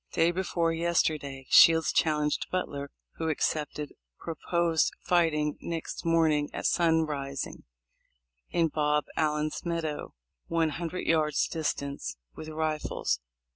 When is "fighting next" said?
4.99-6.07